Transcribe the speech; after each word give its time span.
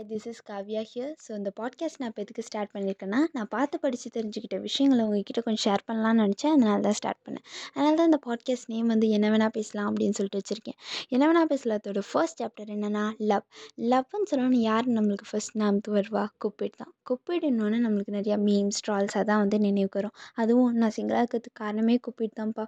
Hi 0.00 0.04
this 0.10 0.26
is 0.30 0.42
Kavya 0.48 0.82
here 0.90 1.10
so 1.22 1.30
இந்த 1.38 1.50
podcast 1.58 1.98
நான் 2.00 2.10
இப்போ 2.10 2.22
எதுக்கு 2.24 2.42
ஸ்டார்ட் 2.46 2.70
பண்ணியிருக்கேன்னா 2.74 3.18
நான் 3.36 3.48
பார்த்து 3.54 3.76
படித்து 3.82 4.08
தெரிஞ்சுக்கிட்ட 4.14 4.56
விஷயங்களை 4.66 5.02
உங்ககிட்ட 5.06 5.40
கொஞ்சம் 5.46 5.62
ஷேர் 5.64 5.82
பண்ணலாம்னு 5.88 6.22
நினச்சேன். 6.24 6.52
அதனால 6.56 6.78
தான் 6.86 6.96
ஸ்டார்ட் 6.98 7.20
பண்ணேன். 7.26 7.44
அதனால 7.74 7.92
தான் 7.98 8.08
இந்த 8.10 8.20
பாட்காஸ்ட் 8.26 8.68
நேம் 8.72 8.88
வந்து 8.92 9.06
என்ன 9.16 9.30
வேணால் 9.32 9.52
பேசலாம் 9.56 9.88
அப்படின்னு 9.90 10.16
சொல்லிட்டு 10.18 10.40
வச்சுருக்கேன். 10.40 10.76
என்ன 11.14 11.22
வேணால் 11.30 11.50
பேசலாத்தோட 11.52 12.02
ஃபர்ஸ்ட் 12.10 12.40
சாப்டர் 12.42 12.70
என்னென்னா 12.76 13.04
லவ் 13.32 13.44
லவ்னு 13.92 14.28
சொல்லணும்னு 14.30 14.60
யார் 14.68 14.88
நம்மளுக்கு 14.98 15.28
ஃபர்ஸ்ட் 15.32 15.54
ஞாபகத்துக்கு 15.62 15.98
வருவா? 15.98 16.24
குப்பிட் 16.44 16.78
தான். 16.82 16.92
குப்பிடுன்னொன்னே 17.10 17.80
நம்மளுக்கு 17.86 18.14
நிறையா 18.18 18.38
மீம்ஸ் 18.46 18.80
ட்ரால்ஸ் 18.86 19.18
அதான் 19.20 19.42
வந்து 19.44 19.60
நினைவுக்கு 19.66 20.00
வரும். 20.00 20.16
அதுவும் 20.42 20.72
நான் 20.82 20.96
சிங்கிளாக 20.98 21.22
இருக்கிறதுக்கு 21.22 21.60
காரணமே 21.62 21.98
குப்பிட் 22.08 22.36
தான்ப்பா. 22.40 22.66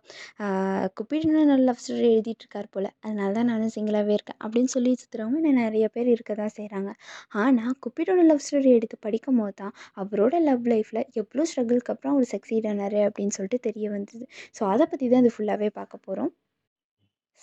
குப்பிடுன்னு 0.98 1.46
நல்ல 1.52 1.62
லவ் 1.70 1.82
ஸ்டோரி 1.84 2.10
எழுதிட்டுருக்கார் 2.12 2.70
போல். 2.76 2.90
அதனால 3.06 3.30
தான் 3.38 3.50
நானும் 3.52 3.74
சிங்கிளாகவே 3.78 4.14
இருக்கேன். 4.18 4.40
அப்படின்னு 4.44 4.72
சொல்லி 4.76 4.92
சுற்றுறவங்க 5.02 5.56
நிறைய 5.62 5.88
பேர் 5.96 6.14
இருக்க 6.16 6.32
தான் 6.42 6.56
செய்கிறாங்க 6.60 6.92
ஆனால் 7.34 7.74
குப்பிடோட 7.82 8.20
லவ் 8.24 8.44
ஸ்டோரி 8.46 8.70
எடுத்து 8.70 8.96
படிக்கும் 9.00 9.40
போது 9.40 9.54
தான் 9.54 9.74
அவரோட 9.96 10.34
லவ் 10.42 10.66
லைஃப்பில் 10.66 11.02
எவ்வளோ 11.14 11.44
ஸ்ட்ரகிள்க்கு 11.50 11.92
அப்புறம் 11.94 12.14
அவர் 12.14 12.32
சக்சீட் 12.34 12.68
ஆனார் 12.72 12.98
அப்படின்னு 13.06 13.36
சொல்லிட்டு 13.38 13.60
தெரிய 13.68 13.88
வந்தது. 13.90 14.24
ஸோ 14.56 14.64
அதை 14.68 14.86
பற்றி 14.86 15.08
தான் 15.08 15.22
இது 15.24 15.34
ஃபுல்லாகவே 15.36 15.70
பார்க்க 15.78 16.06
போகிறோம் 16.06 16.32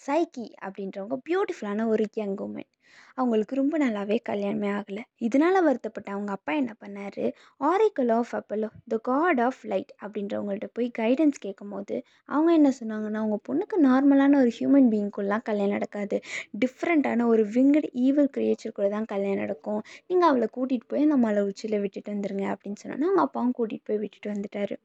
சைக்கி 0.10 0.48
அப்படின்றவங்க 0.66 1.18
பியூட்டிஃபுல்லான 1.26 1.88
ஒரு 1.90 2.06
யங் 2.16 2.38
உமன் 2.46 2.70
அவங்களுக்கு 3.18 3.56
ரொம்ப 3.56 3.76
நல்லாவே 3.78 4.18
கல்யாணமே 4.26 4.70
ஆகலை. 4.76 5.04
இதனால் 5.20 5.60
வருத்தப்பட்ட 5.62 6.10
அவங்க 6.12 6.32
அப்பா 6.32 6.52
என்ன 6.54 6.72
பண்ணார்? 6.84 7.20
Oracle 7.62 8.12
of 8.18 8.32
Apollo 8.36 8.70
the 8.88 8.98
god 9.08 9.40
of 9.40 9.62
light 9.66 9.92
அப்படின்றவங்கள்ட்ட 10.02 10.68
போய் 10.74 10.90
கைடன்ஸ் 11.00 11.40
கேட்கும்போது 11.40 11.96
அவங்க 12.30 12.52
என்ன 12.54 12.72
சொன்னாங்கன்னா 12.80 13.22
உங்கள் 13.28 13.46
பொண்ணுக்கு 13.50 13.78
நார்மலான 13.86 14.40
ஒரு 14.44 14.54
ஹியூமன் 14.58 14.90
பீயிங்குள்ளலாம் 14.94 15.48
கல்யாணம் 15.50 15.76
நடக்காது. 15.76 16.20
டிஃப்ரெண்ட்டான 16.64 17.28
ஒரு 17.28 17.46
விங்கட் 17.56 17.90
ஈவல் 18.06 18.34
கிரியேச்சர் 18.38 18.78
கூட 18.78 18.90
தான் 18.90 19.12
கல்யாணம் 19.14 19.44
நடக்கும். 19.46 19.82
நீங்கள் 20.08 20.30
அவளை 20.30 20.50
கூட்டிகிட்டு 20.52 20.92
போய் 20.92 21.08
அந்த 21.08 21.20
மலை 21.26 21.44
உச்சியில் 21.50 21.82
விட்டுட்டு 21.82 22.14
வந்துருங்க 22.16 22.48
அப்படின்னு 22.54 22.82
சொன்னோன்னா 22.84 23.10
அவங்க 23.10 23.26
அப்பாவும் 23.28 23.58
கூட்டிகிட்டு 23.60 23.90
போய் 23.92 24.04
விட்டுட்டு 24.06 24.34
வந்துட்டார். 24.36 24.76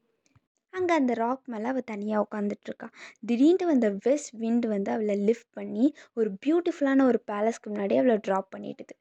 அங்கே 0.75 0.93
அந்த 0.93 1.13
ராக் 1.13 1.45
மேலே 1.53 1.67
அவள் 1.71 1.89
தனியாக 1.91 2.25
உட்காந்துட்ருக்கா 2.25 2.87
திடீர்னு 3.27 3.65
வந்த 3.69 3.89
வெஸ்ட் 4.05 4.33
விண்ட் 4.41 4.65
வந்து 4.65 4.91
அவளை 4.91 5.15
லிஃப்ட் 5.27 5.51
பண்ணி 5.53 5.85
ஒரு 6.13 6.29
பியூட்டிஃபுல்லான 6.45 7.07
ஒரு 7.11 7.21
பேலஸ்க்கு 7.31 7.71
முன்னாடி 7.73 7.97
அவளை 8.01 8.17
ட்ராப் 8.27 8.49
பண்ணிட்டுது. 8.55 8.95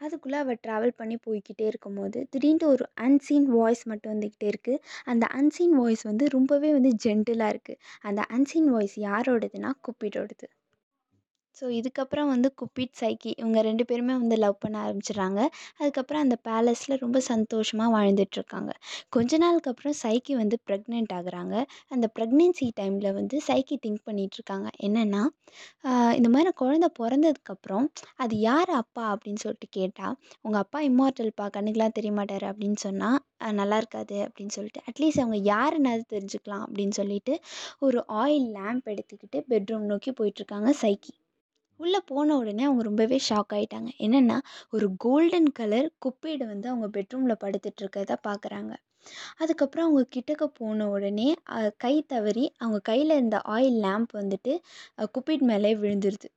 அதுக்குள்ளே 0.00 0.38
அவள் 0.38 0.60
ட்ராவல் 0.62 0.94
பண்ணி 0.96 1.16
போய்கிட்டே 1.26 1.66
இருக்கும்போது 1.66 2.18
திடீர்னு 2.30 2.66
ஒரு 2.68 2.84
அன்சீன் 3.00 3.46
வாய்ஸ் 3.56 3.84
மட்டும் 3.86 4.12
வந்துக்கிட்டே 4.12 4.48
இருக்குது 4.52 4.80
அந்த 5.04 5.24
அன்சீன் 5.40 5.76
வாய்ஸ் 5.80 6.02
வந்து 6.02 6.26
ரொம்பவே 6.28 6.70
வந்து 6.72 6.92
ஜென்டிலாக 7.04 7.52
இருக்குது 7.54 7.80
அந்த 8.02 8.22
அன்சீன் 8.36 8.70
வாய்ஸ் 8.74 8.96
யாரோடதுன்னா 9.08 9.72
குப்பிடோடது. 9.86 10.46
ஸோ 11.56 11.64
இதுக்கப்புறம் 11.78 12.28
வந்து 12.30 12.48
குப்பிட் 12.60 12.94
சைக்கி 13.00 13.30
இவங்க 13.38 13.60
ரெண்டு 13.62 13.84
பேருமே 13.88 14.14
வந்து 14.20 14.36
லவ் 14.38 14.56
பண்ண 14.62 14.76
ஆரம்பிச்சிடுறாங்க. 14.84 15.40
அதுக்கப்புறம் 15.80 16.22
அந்த 16.24 16.36
பேலஸில் 16.46 17.00
ரொம்ப 17.02 17.18
சந்தோஷமாக 17.28 17.90
வாழ்ந்துட்டுருக்காங்க 17.96 18.70
கொஞ்ச 19.12 19.38
நாளுக்கு 19.38 19.70
அப்புறம் 19.72 19.96
சைக்கி 20.02 20.34
வந்து 20.40 20.56
ப்ரெக்னென்ட் 20.68 21.12
ஆகுறாங்க. 21.18 21.54
அந்த 21.90 22.06
ப்ரெக்னென்சி 22.16 22.68
டைமில் 22.80 23.10
வந்து 23.18 23.38
சைக்கி 23.48 23.76
திங்க் 23.84 24.02
பண்ணிகிட்ருக்காங்க 24.08 24.68
என்னென்னா 24.88 25.22
இந்த 26.18 26.28
மாதிரி 26.28 26.50
குழந்த 26.60 26.86
பிறந்ததுக்கப்புறம் 26.98 27.86
அது 28.18 28.34
யார் 28.42 28.72
அப்பா? 28.80 29.04
அப்படின்னு 29.12 29.42
சொல்லிட்டு 29.44 29.68
கேட்டால் 29.78 30.16
உங்கள் 30.44 30.62
அப்பா 30.64 30.80
இம்மார்ட்டல்ப்பா 30.88 31.46
கண்ணுக்கெலாம் 31.56 31.96
தெரிய 31.98 32.12
மாட்டார். 32.12 32.46
அப்படின்னு 32.50 32.80
சொன்னால் 32.86 33.18
நல்லா 33.54 33.78
இருக்காது. 33.82 34.18
அப்படின்னு 34.26 34.54
சொல்லிட்டு 34.56 34.82
அட்லீஸ்ட் 34.88 35.22
அவங்க 35.22 35.38
யாருன்னாவது 35.52 36.06
தெரிஞ்சுக்கலாம். 36.14 36.64
அப்படின்னு 36.66 36.96
சொல்லிட்டு 37.00 37.34
ஒரு 37.82 38.00
ஆயில் 38.22 38.48
லேம்ப் 38.58 38.92
எடுத்துக்கிட்டு 38.94 39.40
பெட்ரூம் 39.50 39.90
நோக்கி 39.92 40.12
போயிட்டுருக்காங்க 40.20 40.70
சைக்கி 40.82 41.12
உள்ளே 41.80 42.00
போன 42.06 42.36
உடனே 42.36 42.62
அவங்க 42.64 42.82
ரொம்பவே 42.82 43.18
ஷாக் 43.28 43.52
ஆகிட்டாங்க 43.52 43.90
என்னென்னா 43.98 44.38
ஒரு 44.70 44.86
கோல்டன் 44.96 45.50
கலர் 45.52 45.88
குப்பைடு 46.04 46.44
வந்து 46.46 46.68
அவங்க 46.68 46.88
பெட்ரூமில் 46.88 47.42
படுத்துட்டு 47.44 48.16
பார்க்குறாங்க 48.24 48.72
அதுக்கப்புறம் 49.40 49.86
அவங்க 49.86 50.02
கிட்டக்க 50.16 50.44
போன 50.58 50.88
உடனே 50.88 51.28
கை 51.78 51.94
தவறி 52.06 52.44
அவங்க 52.58 52.78
கையில் 52.80 53.10
இருந்த 53.10 53.38
ஆயில் 53.48 53.78
லேம்ப் 53.86 54.12
வந்துட்டு 54.12 54.52
குப்பைட் 55.12 55.42
மேலே 55.42 55.72
விழுந்துருது. 55.76 56.28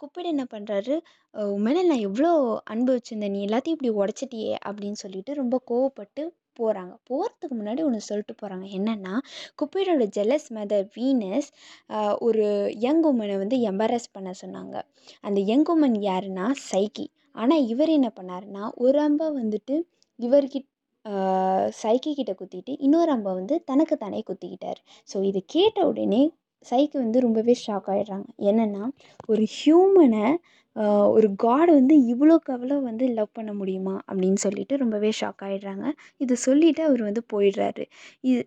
குப்பைடு 0.00 0.28
என்ன 0.32 0.44
பண்ணுறாரு 0.50 0.96
உன் 1.34 1.62
மேலே 1.62 1.80
நான் 1.82 2.04
எவ்வளோ 2.08 2.30
அன்பு 2.64 2.90
வச்சுருந்தேன். 2.94 3.34
நீ 3.36 3.40
எல்லாத்தையும் 3.46 3.76
இப்படி 3.76 3.92
உடச்சிட்டியே 4.02 4.52
அப்படின்னு 4.68 4.98
சொல்லிட்டு 5.04 5.34
ரொம்ப 5.34 5.56
கோவப்பட்டு 5.70 6.22
போகிறாங்க 6.58 6.94
போகிறதுக்கு 7.10 7.54
முன்னாடி 7.60 7.82
ஒன்று 7.86 8.08
சொல்லிட்டு 8.08 8.34
போகிறாங்க 8.40 8.66
என்னென்னா 8.78 9.14
குப்பிடோட 9.60 10.06
ஜெலஸ் 10.16 10.48
மதர் 10.56 10.86
வீனஸ் 10.96 11.50
ஒரு 12.26 12.46
யங் 12.86 13.04
உமனை 13.10 13.36
வந்து 13.38 13.58
எம்பரஸ் 13.70 14.08
பண்ண 14.12 14.32
சொன்னாங்க. 14.42 14.76
அந்த 15.24 15.38
யங் 15.50 15.68
உமன் 15.74 15.96
யாருன்னா 16.08 16.46
சைக்கி 16.70 17.06
ஆனால் 17.34 17.66
இவர் 17.72 17.92
என்ன 17.98 18.08
பண்ணாருன்னா 18.18 18.64
ஒரு 18.84 18.98
அம்பை 19.00 19.26
வந்துட்டு 19.40 19.74
இவர்கிட்ட 20.18 20.66
சைக்கி 21.80 22.10
கிட்ட 22.12 22.32
குத்திட்டு 22.34 22.72
இன்னொரு 22.86 23.10
அம்பை 23.14 23.32
வந்து 23.38 23.54
தனக்கு 23.64 23.94
தானே 23.96 24.20
குத்திக்கிட்டார். 24.28 24.80
ஸோ 25.08 25.16
இதை 25.30 25.40
கேட்ட 25.54 25.78
உடனே 25.90 26.22
சைக்கு 26.66 26.96
வந்து 27.02 27.18
ரொம்பவே 27.26 27.54
ஷாக் 27.64 27.88
ஆகிடுறாங்க 27.92 28.28
என்னென்னா 28.50 28.84
ஒரு 29.28 29.44
ஹியூமனை 29.58 30.24
ஒரு 31.16 31.28
காட் 31.38 31.70
வந்து 31.72 31.94
இவ்வளோக்கு 32.12 32.50
அவ்வளோ 32.56 32.76
வந்து 32.82 33.04
லவ் 33.14 33.30
பண்ண 33.32 33.52
முடியுமா? 33.54 33.94
அப்படின்னு 34.08 34.40
சொல்லிட்டு 34.44 34.76
ரொம்பவே 34.76 35.10
ஷாக் 35.20 35.44
ஆகிடுறாங்க 35.46 35.86
இதை 36.20 36.36
சொல்லிவிட்டு 36.46 36.82
அவர் 36.84 37.02
வந்து 37.02 37.22
போயிடுறாரு. 37.34 37.84
இது 38.24 38.40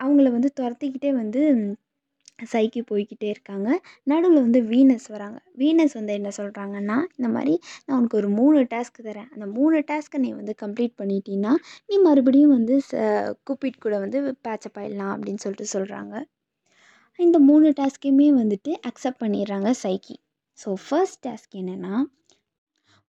அவங்கள 0.00 0.28
வந்து 0.36 0.50
துரத்திக்கிட்டே 0.60 1.12
வந்து 1.18 1.42
சைக்கி 2.46 2.80
போய்கிட்டே 2.88 3.28
இருக்காங்க. 3.32 3.68
நடுவில் 4.06 4.44
வந்து 4.46 4.60
வீனஸ் 4.70 5.06
வராங்க. 5.12 5.38
வீனஸ் 5.60 5.94
வந்து 5.98 6.14
என்ன 6.14 6.30
சொல்கிறாங்கன்னா 6.38 6.98
இந்த 7.16 7.28
மாதிரி 7.34 7.54
நான் 7.84 7.96
உனக்கு 7.98 8.18
ஒரு 8.20 8.30
மூணு 8.38 8.60
டாஸ்க் 8.72 9.00
தரேன். 9.06 9.30
அந்த 9.34 9.46
மூணு 9.56 9.78
டாஸ்க்கை 9.90 10.20
நீ 10.20 10.30
வந்து 10.34 10.54
கம்ப்ளீட் 10.62 10.96
பண்ணிட்டீன்னா 11.00 11.52
நீ 11.88 11.96
மறுபடியும் 12.06 12.56
வந்து 12.56 12.76
ச 12.88 12.94
கூப்பிட் 13.46 13.82
கூட 13.84 13.94
வந்து 14.04 14.18
பேச்சப் 14.46 14.78
ஆயிடலாம் 14.82 15.14
அப்படின்னு 15.16 15.44
சொல்லிட்டு 15.46 15.74
சொல்கிறாங்க 15.76 16.14
இந்த 17.18 17.38
மூணு 17.42 17.68
டாஸ்க்கையுமே 17.78 18.28
வந்துட்டு 18.36 18.72
அக்செப்ட் 18.88 19.22
பண்ணிடுறாங்க 19.22 19.70
சைக்கி. 19.82 20.16
ஸோ 20.58 20.70
ஃபர்ஸ்ட் 20.84 21.20
டாஸ்க் 21.26 21.54
என்னென்னா 21.60 21.94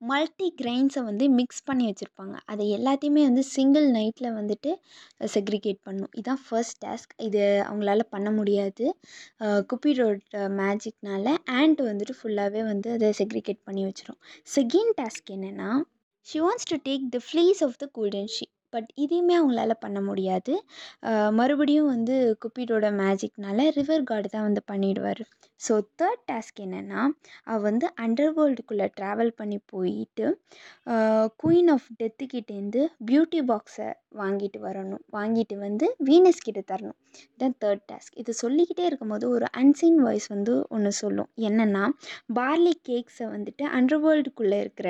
மல்டி 0.02 0.48
கிரெயின்ஸை 0.60 1.02
வந்து 1.08 1.26
மிக்ஸ் 1.38 1.62
பண்ணி 1.68 1.84
வச்சுருப்பாங்க. 1.88 2.36
அதை 2.52 2.64
எல்லாத்தையுமே 2.78 3.22
வந்து 3.30 3.44
சிங்கிள் 3.54 3.88
நைட்டில் 3.98 4.36
வந்துட்டு 4.40 4.72
செக்ரிகேட் 5.36 5.80
பண்ணும். 5.88 6.12
இதுதான் 6.18 6.42
ஃபர்ஸ்ட் 6.46 6.80
டாஸ்க் 6.86 7.14
இது 7.28 7.44
அவங்களால 7.70 8.06
பண்ண 8.16 8.30
முடியாது. 8.32 8.86
குப்பிடோட 9.72 10.42
மேஜிக்னால 10.62 11.28
ஆண்ட் 11.60 11.82
வந்துட்டு 11.90 12.16
ஃபுல்லாகவே 12.20 12.64
வந்து 12.72 12.90
அதை 12.98 13.10
செக்ரிகேட் 13.22 13.62
பண்ணி 13.70 13.84
வச்சிடும் 13.90 14.20
செகண்ட் 14.58 14.94
டாஸ்க் 15.02 15.34
என்னென்னா 15.38 15.72
she 16.28 16.40
wants 16.46 16.70
to 16.72 16.78
take 16.90 17.06
the 17.16 17.22
fleece 17.28 17.62
of 17.68 17.80
the 17.84 17.88
golden 17.98 18.32
sheep 18.36 18.55
but 18.76 18.90
இதையுமே 19.04 19.36
அவங்களால 19.40 19.74
பண்ண 19.86 20.00
முடியாது. 20.10 20.54
மறுபடியும் 21.40 21.92
வந்து 21.96 22.16
குப்பிடோட 22.44 22.86
மேஜிக்னால 23.02 23.68
ரிவர் 23.80 24.08
கார்டு 24.12 24.30
தான் 24.36 24.48
வந்து 24.50 24.64
பண்ணிவிடுவார் 24.72 25.24
ஸோ 25.62 25.74
தேர்ட் 26.00 26.24
டாஸ்க் 26.30 26.60
என்னென்னா 26.66 27.02
அவள் 27.52 27.66
வந்து 27.70 27.88
அண்டர் 28.04 28.34
வேர்ல்டுக்குள்ளே 28.38 28.88
ட்ராவல் 28.98 29.32
பண்ணி 29.40 29.58
போயிட்டு 29.74 30.26
குயின் 31.44 31.72
ஆஃப் 31.76 31.88
டெத்துக்கிட்டேருந்து 32.02 32.82
பியூட்டி 33.10 33.42
பாக்ஸை 33.52 33.88
வாங்கிட்டு 34.20 34.60
வரணும். 34.66 35.02
வாங்கிட்டு 35.16 35.56
வந்து 35.64 35.86
வீனஸ் 36.08 36.46
கிட்ட 36.46 36.62
தரணும். 36.72 36.98
இதுதான் 37.24 37.56
தேர்ட் 37.64 37.84
டாஸ்க் 37.92 38.18
இது 38.22 38.32
சொல்லிக்கிட்டே 38.42 38.84
இருக்கும்போது 38.90 39.26
ஒரு 39.36 39.46
அன்சீன் 39.62 40.00
வாய்ஸ் 40.06 40.28
வந்து 40.34 40.54
ஒன்று 40.76 40.92
சொல்லும். 41.02 41.30
என்னென்னா 41.50 41.84
பார்லி 42.38 42.74
கேக்ஸை 42.90 43.28
வந்துட்டு 43.36 43.64
அண்டர் 43.78 44.02
வேர்ல்டுக்குள்ளே 44.06 44.60
இருக்கிற 44.66 44.90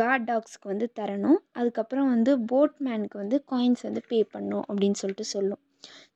காட் 0.00 0.26
டாக்ஸ்க்கு 0.30 0.70
வந்து 0.72 0.88
தரணும். 1.00 1.40
அதுக்கப்புறம் 1.60 2.10
வந்து 2.14 2.34
போட்மேனுக்கு 2.52 3.18
வந்து 3.22 3.38
காயின்ஸ் 3.52 3.84
வந்து 3.88 4.02
பே 4.10 4.20
பண்ணும் 4.34 4.64
அப்படின்னு 4.68 5.00
சொல்லிட்டு 5.02 5.26
சொல்லும். 5.34 5.62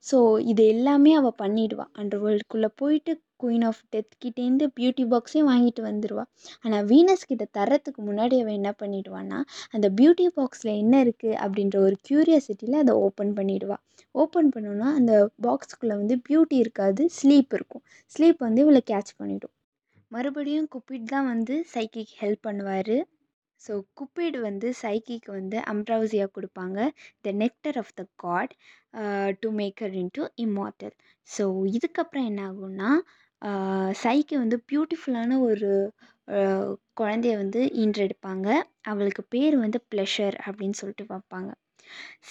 ஸோ 0.06 0.16
இது 0.50 0.62
எல்லாமே 0.72 1.12
அவள் 1.19 1.38
பண்ணிடுவாள் 1.42 1.91
அண்டர் 2.00 2.22
வேர்ல்டுக்குள்ளே 2.25 2.70
போயிட்டு 2.81 3.12
குயின் 3.42 3.65
ஆஃப் 3.69 3.81
டெத் 3.92 4.12
கிட்டேருந்து 4.22 4.66
பியூட்டி 4.76 5.04
பாக்ஸையும் 5.12 5.48
வாங்கிட்டு 5.50 5.82
வந்துடுவாள் 5.87 6.28
ஆனால் 6.64 6.84
வீனஸ் 6.91 7.26
கிட்ட 7.31 7.44
தரத்துக்கு 7.59 8.00
முன்னாடி 8.09 8.37
அவள் 8.43 8.59
என்ன 8.60 8.70
பண்ணிடுவான்னா 8.82 9.38
அந்த 9.75 9.88
பியூட்டி 9.98 10.26
பாக்ஸில் 10.37 10.73
என்ன 10.82 10.94
இருக்குது 11.06 11.38
அப்படின்ற 11.44 11.79
ஒரு 11.87 11.96
க்யூரியாசிட்டியில் 12.08 12.79
அதை 12.82 12.94
ஓப்பன் 13.06 13.32
பண்ணிவிடுவாள் 13.38 13.82
ஓப்பன் 14.14 14.50
பண்ணோன்னா 14.55 14.88
அந்த 14.99 15.12
பாக்ஸுக்குள்ளே 15.46 15.96
வந்து 16.02 16.17
பியூட்டி 16.29 16.56
இருக்காது 16.64 17.05
ஸ்லீப் 17.19 17.52
இருக்கும். 17.58 17.84
ஸ்லீப் 18.12 18.40
வந்து 18.46 18.62
இவளை 18.64 18.82
கேட்ச் 18.93 19.12
பண்ணிவிடும் 19.20 19.55
மறுபடியும் 20.11 20.69
குப்பிட் 20.73 21.11
தான் 21.12 21.29
வந்து 21.32 21.55
சைக்கிக்கு 21.73 22.14
ஹெல்ப் 22.20 22.44
பண்ணுவார். 22.46 22.96
ஸோ 23.64 23.72
குப்பிடு 23.94 24.38
வந்து 24.40 24.69
சைக்கிக்கு 24.82 25.31
வந்து 25.31 25.58
அம்ப்ரௌசியா 25.72 26.26
கொடுப்பாங்க. 26.37 26.78
The 27.25 27.32
nectar 27.43 27.78
of 27.82 27.94
the 28.00 28.05
god 28.25 28.52
to 29.43 29.50
make her 29.61 29.94
in 30.02 30.12
to 30.19 30.25
immortal 30.44 30.94
so 31.28 31.44
இதுக்கப்புறம் 31.76 32.28
என்ன 32.31 32.43
ஆகும்னா 32.50 32.90
uh, 33.43 33.88
சைக்கி 34.02 34.34
வந்து 34.43 34.56
பியூட்டிஃபுல்லான 34.70 35.38
ஒரு 35.49 35.70
uh, 36.28 36.66
குழந்தைய 37.00 37.34
வந்து 37.43 37.61
ஈன்றெடுப்பாங்க. 37.82 38.49
அவளுக்கு 38.84 39.22
பேர் 39.34 39.56
வந்து 39.56 39.78
ப்ளஷர் 39.93 40.37
அப்படின்னு 40.46 40.78
சொல்லிட்டு 40.81 41.06
வைப்பாங்க. 41.12 41.50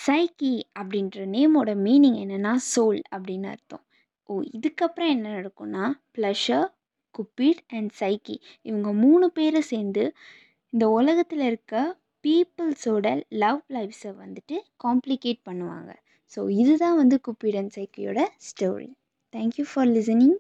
சைக்கி 0.06 0.54
அப்படின்ற 0.80 1.26
நேமோட 1.36 1.72
மீனிங் 1.88 2.18
என்னென்னா 2.24 2.54
சோல் 2.72 3.02
அப்படின்னு 3.16 3.48
அர்த்தம். 3.54 3.84
ஓ 4.30 4.36
இதுக்கப்புறம் 4.58 5.12
என்ன 5.16 5.28
நடக்கும்னா 5.38 5.86
ப்ளஷர் 6.18 6.68
குப்பிட் 7.16 7.62
அண்ட் 7.78 7.92
சைக்கி 8.00 8.36
இவங்க 8.66 8.90
மூணு 9.04 9.26
பேரும் 9.32 9.70
சேர்ந்து 9.72 10.04
இந்த 10.74 10.86
உலகத்தில் 10.90 11.42
இருக்க 11.42 11.74
பீப்புள்ஸோட 12.24 13.08
லவ் 13.36 13.60
லைஃப்ஸை 13.70 14.12
வந்துட்டு 14.22 14.56
காம்ப்ளிகேட் 14.84 15.40
பண்ணுவாங்க. 15.46 15.92
ஸோ 16.32 16.40
இதுதான் 16.62 16.98
வந்து 16.98 17.16
குப்பிடன் 17.26 17.70
சைக்கியோட 17.76 18.20
story 18.48 18.90
thank you 19.34 19.66
for 19.72 19.90
listening 19.90 20.36